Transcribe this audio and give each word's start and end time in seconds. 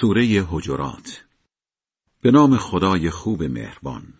سوره 0.00 0.46
حجرات. 0.50 1.24
به 2.22 2.30
نام 2.30 2.56
خدای 2.56 3.10
خوب 3.10 3.42
مهربان. 3.42 4.14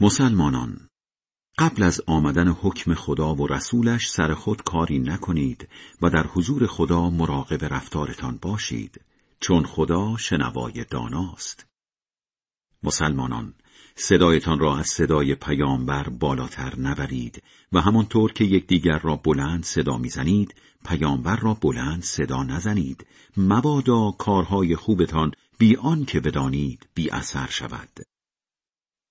مسلمانان 0.00 0.88
قبل 1.58 1.82
از 1.82 2.00
آمدن 2.06 2.48
حکم 2.48 2.94
خدا 2.94 3.34
و 3.34 3.46
رسولش 3.46 4.10
سر 4.10 4.34
خود 4.34 4.62
کاری 4.62 4.98
نکنید 4.98 5.68
و 6.02 6.10
در 6.10 6.26
حضور 6.26 6.66
خدا 6.66 7.10
مراقب 7.10 7.64
رفتارتان 7.64 8.38
باشید 8.42 9.00
چون 9.40 9.64
خدا 9.64 10.16
شنوای 10.16 10.84
داناست. 10.90 11.66
مسلمانان 12.82 13.54
صدایتان 13.94 14.58
را 14.58 14.78
از 14.78 14.86
صدای 14.86 15.34
پیامبر 15.34 16.08
بالاتر 16.08 16.78
نبرید 16.78 17.42
و 17.72 17.80
همانطور 17.80 18.32
که 18.32 18.44
یکدیگر 18.44 18.98
را 18.98 19.16
بلند 19.16 19.64
صدا 19.64 19.98
می‌زنید 19.98 20.54
پیامبر 20.84 21.36
را 21.36 21.54
بلند 21.54 22.02
صدا 22.02 22.42
نزنید 22.42 23.06
مبادا 23.36 24.10
کارهای 24.10 24.76
خوبتان 24.76 25.32
بی 25.58 25.76
که 26.06 26.20
بدانید 26.20 26.88
بی 26.94 27.10
اثر 27.10 27.46
شود 27.50 27.90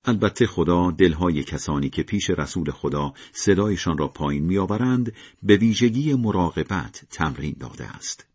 البته 0.06 0.48
خدا 0.48 0.92
دلهای 0.92 1.44
کسانی 1.44 1.90
که 1.90 2.04
پیش 2.04 2.30
رسول 2.30 2.72
خدا 2.72 3.14
صدایشان 3.32 3.98
را 3.98 4.08
پایین 4.08 4.44
میآورند 4.44 5.14
به 5.44 5.58
ویژگی 5.58 6.14
مراقبت 6.14 7.06
تمرین 7.10 7.56
داده 7.60 7.96
است 7.96 8.26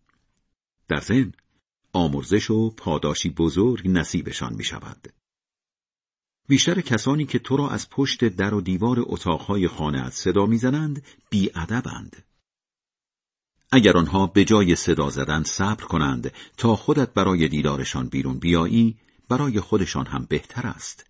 در 0.89 1.01
ضمن 1.01 1.33
آمرزش 1.93 2.51
و 2.51 2.71
پاداشی 2.71 3.31
بزرگ 3.31 3.89
نصیبشان 3.89 4.55
می 4.55 4.65
شود. 4.65 5.09
بیشتر 6.49 6.81
کسانی 6.81 7.27
که 7.27 7.39
تو 7.39 7.57
را 7.57 7.69
از 7.69 7.91
پشت 7.91 8.25
در 8.25 8.55
و 8.55 8.61
دیوار 8.61 8.97
اتاقهای 9.01 9.69
خانه 9.69 10.11
صدا 10.11 10.47
می‌زنند 10.47 11.03
بیادبند. 11.31 12.25
اگر 13.73 13.97
آنها 13.97 14.27
به 14.27 14.45
جای 14.45 14.77
صدا 14.77 15.11
زدن 15.11 15.43
صبر 15.43 15.85
کنند 15.85 16.33
تا 16.57 16.77
خودت 16.77 17.15
برای 17.15 17.49
دیدارشان 17.49 18.09
بیرون 18.09 18.39
بیایی 18.39 18.97
برای 19.29 19.61
خودشان 19.61 20.07
هم 20.07 20.27
بهتر 20.29 20.67
است. 20.67 21.07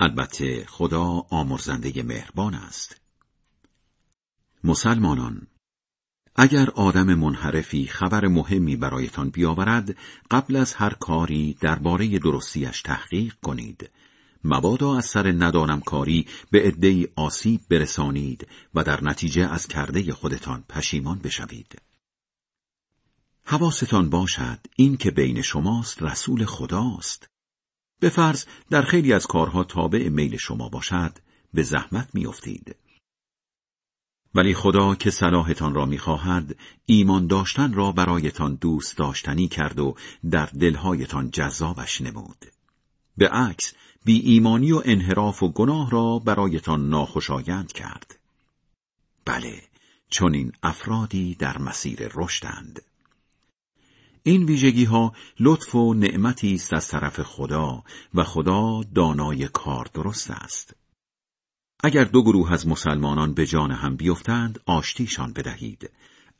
البته 0.00 0.64
خدا 0.68 1.04
آمرزنده 1.30 2.02
مهربان 2.02 2.54
است. 2.54 3.00
مسلمانان 4.64 5.46
اگر 6.36 6.70
آدم 6.70 7.14
منحرفی 7.14 7.86
خبر 7.86 8.26
مهمی 8.26 8.76
برایتان 8.76 9.30
بیاورد 9.30 9.96
قبل 10.30 10.56
از 10.56 10.74
هر 10.74 10.90
کاری 10.90 11.56
درباره 11.60 12.18
درستیش 12.18 12.82
تحقیق 12.82 13.34
کنید. 13.42 13.90
مبادا 14.44 14.96
از 14.96 15.04
سر 15.04 15.32
ندانم 15.32 15.80
کاری 15.80 16.26
به 16.50 16.62
عدهای 16.62 17.08
آسیب 17.16 17.60
برسانید 17.70 18.48
و 18.74 18.84
در 18.84 19.04
نتیجه 19.04 19.52
از 19.52 19.66
کرده 19.66 20.12
خودتان 20.12 20.64
پشیمان 20.68 21.18
بشوید. 21.18 21.87
حواستان 23.50 24.10
باشد 24.10 24.58
این 24.76 24.96
که 24.96 25.10
بین 25.10 25.42
شماست 25.42 26.02
رسول 26.02 26.44
خداست. 26.44 27.28
به 28.00 28.08
فرض 28.08 28.44
در 28.70 28.82
خیلی 28.82 29.12
از 29.12 29.26
کارها 29.26 29.64
تابع 29.64 30.08
میل 30.08 30.36
شما 30.36 30.68
باشد 30.68 31.18
به 31.54 31.62
زحمت 31.62 32.08
میافتید. 32.14 32.76
ولی 34.34 34.54
خدا 34.54 34.94
که 34.94 35.10
صلاحتان 35.10 35.74
را 35.74 35.86
می‌خواهد 35.86 36.56
ایمان 36.86 37.26
داشتن 37.26 37.72
را 37.72 37.92
برایتان 37.92 38.54
دوست 38.54 38.96
داشتنی 38.96 39.48
کرد 39.48 39.78
و 39.78 39.94
در 40.30 40.46
دلهایتان 40.46 41.30
جذابش 41.30 42.00
نمود. 42.00 42.44
به 43.16 43.28
عکس 43.28 43.74
بی 44.04 44.18
ایمانی 44.18 44.72
و 44.72 44.82
انحراف 44.84 45.42
و 45.42 45.48
گناه 45.48 45.90
را 45.90 46.18
برایتان 46.18 46.88
ناخوشایند 46.88 47.72
کرد. 47.72 48.18
بله 49.24 49.62
چون 50.10 50.34
این 50.34 50.52
افرادی 50.62 51.34
در 51.34 51.58
مسیر 51.58 52.10
رشدند. 52.14 52.82
این 54.28 54.44
ویژگی 54.44 54.84
ها 54.84 55.12
لطف 55.40 55.74
و 55.74 55.94
نعمتی 55.94 56.54
است 56.54 56.72
از 56.72 56.88
طرف 56.88 57.22
خدا 57.22 57.82
و 58.14 58.24
خدا 58.24 58.80
دانای 58.94 59.48
کار 59.48 59.88
درست 59.94 60.30
است. 60.30 60.76
اگر 61.84 62.04
دو 62.04 62.22
گروه 62.22 62.52
از 62.52 62.68
مسلمانان 62.68 63.34
به 63.34 63.46
جان 63.46 63.70
هم 63.70 63.96
بیفتند 63.96 64.60
آشتیشان 64.66 65.32
بدهید. 65.32 65.90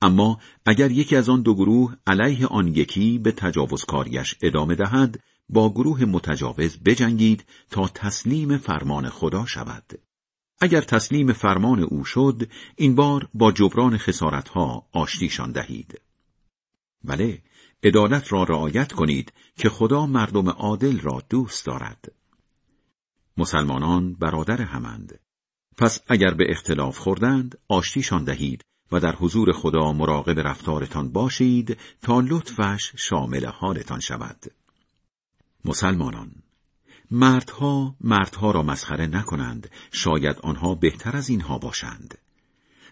اما 0.03 0.41
اگر 0.67 0.91
یکی 0.91 1.17
از 1.17 1.29
آن 1.29 1.43
دو 1.43 1.55
گروه 1.55 1.97
علیه 2.07 2.47
آن 2.47 2.69
یکی 2.69 3.19
به 3.19 3.33
تجاوزکاریش 3.33 4.35
ادامه 4.43 4.75
دهد 4.75 5.21
با 5.49 5.71
گروه 5.71 6.05
متجاوز 6.05 6.79
بجنگید 6.85 7.45
تا 7.71 7.89
تسلیم 7.89 8.57
فرمان 8.57 9.09
خدا 9.09 9.47
شود. 9.47 10.01
اگر 10.61 10.81
تسلیم 10.81 11.33
فرمان 11.33 11.81
او 11.81 12.05
شد 12.05 12.49
این 12.77 12.95
بار 12.95 13.29
با 13.35 13.53
جبران 13.53 13.99
خسارتها 13.99 14.87
آشتیشان 14.93 15.53
دهید. 15.53 16.01
بله 17.05 17.43
عدالت 17.83 18.33
را 18.33 18.43
رعایت 18.43 18.93
کنید 18.93 19.33
که 19.57 19.69
خدا 19.69 20.07
مردم 20.07 20.49
عادل 20.49 21.01
را 21.01 21.23
دوست 21.31 21.67
دارد. 21.67 22.13
مسلمانان 23.37 24.15
برادر 24.15 24.63
همند. 24.63 25.21
پس 25.77 26.01
اگر 26.09 26.35
به 26.35 26.51
اختلاف 26.51 26.99
خوردند 26.99 27.59
آشتیشان 27.69 28.25
دهید 28.25 28.65
و 28.93 29.01
در 29.01 29.15
حضور 29.15 29.53
خدا 29.53 29.93
مراقب 29.93 30.41
رفتارتان 30.41 31.13
باشید 31.13 31.79
تا 32.03 32.21
لطفش 32.21 32.93
شامل 32.97 33.47
حالتان 33.47 34.01
شود. 34.01 34.47
مسلمانان 35.65 36.31
مردها 37.11 37.97
مردها 38.01 38.51
را 38.51 38.63
مسخره 38.63 39.07
نکنند 39.07 39.71
شاید 39.93 40.37
آنها 40.43 40.75
بهتر 40.75 41.17
از 41.17 41.29
اینها 41.29 41.59
باشند. 41.59 42.19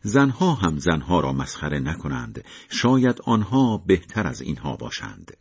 زنها 0.06 0.54
هم 0.54 0.78
زنها 0.78 1.20
را 1.20 1.32
مسخره 1.32 1.78
نکنند. 1.78 2.44
شاید 2.70 3.20
آنها 3.24 3.78
بهتر 3.78 4.26
از 4.26 4.40
اینها 4.40 4.76
باشند. 4.76 5.36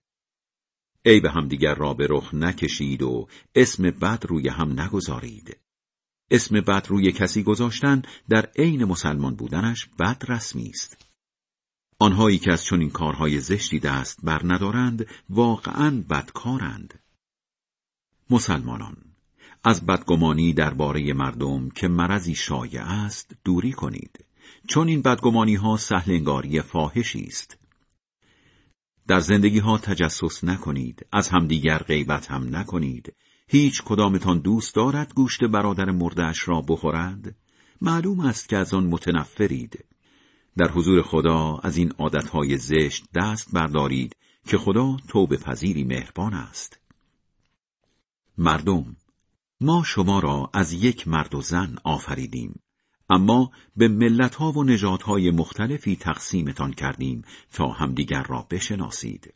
ای 1.06 1.20
به 1.20 1.32
همدیگر 1.32 1.76
را 1.76 1.94
به 1.94 2.08
رخ 2.10 2.34
نکشید 2.34 3.02
و 3.02 3.28
اسم 3.56 3.84
بد 3.84 4.26
روی 4.30 4.50
هم 4.50 4.80
نگذارید. 4.80 5.58
اسم 6.32 6.62
بد 6.62 6.88
روی 6.90 7.12
کسی 7.12 7.44
گذاشتن 7.44 8.02
در 8.30 8.46
عین 8.56 8.86
مسلمان 8.86 9.36
بودنش 9.36 9.90
بد 10.00 10.24
رسمی 10.28 10.70
است. 10.70 11.06
آنهایی 12.00 12.38
که 12.38 12.52
از 12.52 12.64
چنین 12.64 12.90
کارهای 12.90 13.40
زشتی 13.40 13.80
دست 13.80 14.20
بر 14.24 14.42
ندارند 14.44 15.06
واقعا 15.30 16.04
بدکارند. 16.10 17.00
مسلمانان 18.30 18.98
از 19.64 19.86
بدگمانی 19.86 20.54
درباره 20.54 21.14
مردم 21.14 21.70
که 21.70 21.88
مرضی 21.88 22.36
شایع 22.36 22.84
است 22.84 23.36
دوری 23.44 23.72
کنید. 23.72 24.25
چون 24.68 24.88
این 24.88 25.02
بدگمانی 25.02 25.56
ها 25.56 25.78
سهلنگاری 25.78 26.62
فاحشی 26.62 27.24
است. 27.24 27.58
در 29.08 29.20
زندگی 29.20 29.60
ها 29.60 29.78
تجسس 29.78 30.44
نکنید 30.44 31.06
از 31.12 31.30
همدیگر 31.30 31.78
غیبت 31.78 32.32
هم 32.32 32.56
نکنید. 32.56 33.14
هیچ 33.48 33.82
کدامتان 33.84 34.40
دوست 34.40 34.76
دارد 34.76 35.14
گوشت 35.14 35.44
برادر 35.44 35.92
مردش 35.92 36.48
را 36.48 36.62
بخورد؟ 36.62 37.36
معلوم 37.82 38.20
است 38.20 38.50
که 38.50 38.58
از 38.58 38.74
آن 38.74 38.86
متنفرید. 38.86 39.86
در 40.58 40.72
حضور 40.72 41.02
خدا 41.02 41.58
از 41.58 41.78
این 41.78 41.92
عادتهای 41.92 42.58
زشت 42.58 43.06
دست 43.16 43.52
بردارید 43.54 44.16
که 44.48 44.58
خدا 44.58 44.98
توبه 45.08 45.38
پذیری 45.38 45.84
مهربان 45.84 46.34
است. 46.34 46.80
مردم 48.38 48.96
ما 49.62 49.84
شما 49.86 50.20
را 50.20 50.50
از 50.54 50.74
یک 50.74 51.08
مرد 51.08 51.36
و 51.36 51.42
زن 51.42 51.76
آفریدیم. 51.84 52.60
اما 53.10 53.52
به 53.78 53.88
ملتها 53.88 54.52
و 54.52 54.64
نژادهای 54.64 55.32
مختلفی 55.32 55.96
تقسیمتان 55.96 56.74
کردیم 56.74 57.24
تا 57.54 57.68
همدیگر 57.68 58.24
را 58.24 58.48
بشناسید. 58.52 59.34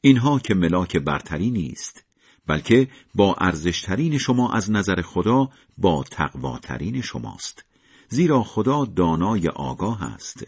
اینها 0.00 0.38
که 0.38 0.54
ملاک 0.54 0.96
برتری 0.96 1.50
نیست 1.50 2.04
بلکه 2.46 2.88
با 3.14 3.34
ارزشترین 3.34 4.18
شما 4.18 4.52
از 4.52 4.70
نظر 4.70 5.02
خدا 5.02 5.50
با 5.78 6.04
تقواترین 6.10 7.00
شماست. 7.02 7.64
زیرا 8.08 8.42
خدا 8.42 8.84
دانای 8.84 9.48
آگاه 9.48 10.02
است. 10.02 10.46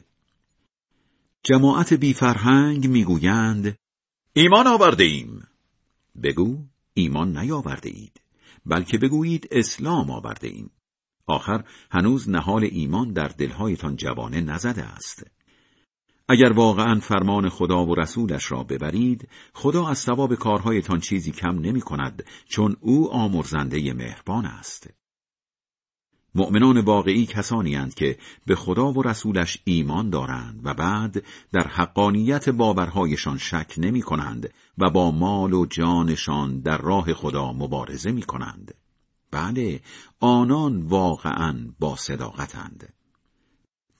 جماعت 1.43 1.93
بی 1.93 2.15
فرهنگ 2.15 2.89
می‌گویند 2.89 3.77
ایمان 4.33 4.66
آورده 4.66 5.05
ایم. 5.05 5.47
بگو 6.22 6.59
ایمان 6.95 7.39
نیاورده 7.39 7.89
اید 7.89 8.21
بلکه 8.66 8.98
بگویید 8.98 9.48
اسلام 9.51 10.10
آورده 10.10 10.48
ایم. 10.48 10.71
آخر 11.30 11.65
هنوز 11.91 12.28
نهال 12.28 12.68
ایمان 12.71 13.12
در 13.12 13.28
دلهایتان 13.28 13.97
جوانه 13.97 14.41
نزده 14.41 14.82
است 14.82 15.27
اگر 16.28 16.53
واقعا 16.53 17.00
فرمان 17.00 17.48
خدا 17.48 17.86
و 17.86 17.94
رسولش 17.94 18.53
را 18.53 18.65
ببرید 18.65 19.28
خدا 19.54 19.88
از 19.88 19.98
ثواب 19.98 20.34
کارهایتان 20.34 21.00
چیزی 21.00 21.32
کم 21.32 21.59
نمی 21.59 21.80
کند 21.80 22.24
چون 22.48 22.77
او 22.80 23.12
آمرزنده 23.12 23.92
مهربان 23.92 24.47
است 24.47 24.91
مؤمنان 26.34 26.78
واقعی 26.78 27.27
کسانی 27.27 27.74
هستند 27.74 27.94
که 27.94 28.18
به 28.47 28.54
خدا 28.54 28.92
و 28.92 29.03
رسولش 29.03 29.59
ایمان 29.65 30.10
دارند 30.10 30.60
و 30.65 30.74
بعد 30.74 31.24
در 31.53 31.68
حقانیت 31.68 32.48
باورهایشان 32.48 33.38
شک 33.38 33.74
نمی 33.78 34.03
کنند 34.03 34.50
و 34.78 34.91
با 34.91 35.10
مال 35.10 35.53
و 35.53 35.66
جانشان 35.66 36.60
در 36.60 36.78
راه 36.78 37.15
خدا 37.15 37.53
مبارزه 37.53 38.12
می 38.12 38.22
کنند. 38.22 38.74
بله 39.30 39.80
آنان 40.21 40.82
واقعا 40.82 41.74
با 41.78 41.97
صداقتند 41.97 42.92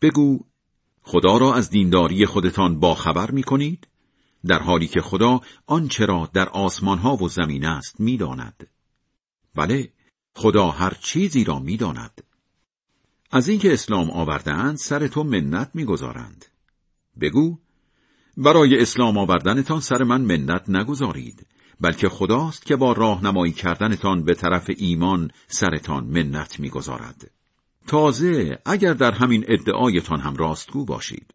بگو 0.03 0.41
خدا 1.03 1.39
را 1.39 1.55
از 1.55 1.71
دینداری 1.71 2.27
خودتان 2.27 2.81
باخبر 2.81 3.31
می 3.31 3.43
کنید؟ 3.43 3.89
در 4.47 4.59
حالی 4.59 4.87
که 4.87 5.01
خدا 5.01 5.41
آنچه 5.67 6.07
را 6.07 6.31
در 6.33 6.49
آسمان 6.49 6.99
ها 6.99 7.17
و 7.17 7.29
زمین 7.29 7.65
است 7.65 8.01
می‌داند. 8.01 8.67
بله 9.55 9.93
خدا 10.35 10.71
هر 10.71 10.97
چیزی 11.03 11.45
را 11.45 11.59
می‌داند. 11.59 12.25
از 13.31 13.49
اینکه 13.49 13.73
اسلام 13.73 14.11
آوردهاند 14.11 14.77
سر 14.77 15.07
تو 15.07 15.25
منت 15.25 15.71
می‌گذارند. 15.75 16.45
بگو 17.21 17.59
برای 18.37 18.83
اسلام 18.83 19.19
آوردنتان 19.19 19.81
سر 19.81 20.03
من 20.03 20.21
منت 20.21 20.69
نگذارید 20.69 21.47
بلکه 21.81 22.09
خداست 22.09 22.67
که 22.67 22.77
با 22.77 22.93
راهنمایی 22.93 23.53
کردنتان 23.53 24.25
به 24.25 24.35
طرف 24.35 24.71
ایمان 24.77 25.31
سرتان 25.49 26.05
منت 26.05 26.61
می‌گذارد. 26.61 27.31
تازه 27.87 28.59
اگر 28.65 28.93
در 28.93 29.13
همین 29.13 29.45
ادعایتان 29.49 30.21
هم 30.21 30.37
راستگو 30.37 30.85
باشید. 30.85 31.31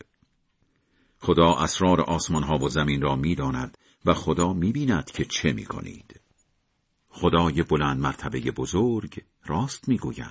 خدا 1.19 1.53
اسرار 1.53 2.01
آسمان 2.01 2.43
ها 2.43 2.57
و 2.57 2.69
زمین 2.69 3.01
را 3.01 3.15
می‌داند 3.15 3.77
و 4.05 4.13
خدا 4.13 4.53
می‌بیند 4.53 5.11
که 5.11 5.25
چه 5.25 5.53
می‌کنید. 5.53 6.19
خدای 7.09 7.63
بلند 7.63 7.99
مرتبه 7.99 8.39
بزرگ 8.39 9.21
راست 9.45 9.87
می‌گوید. 9.87 10.23